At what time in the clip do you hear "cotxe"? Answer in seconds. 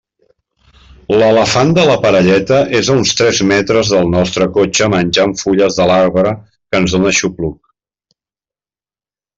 4.57-4.89